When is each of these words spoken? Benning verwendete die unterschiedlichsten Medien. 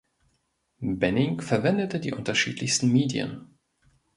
Benning 0.81 1.41
verwendete 1.41 1.99
die 1.99 2.11
unterschiedlichsten 2.11 2.91
Medien. 2.91 3.55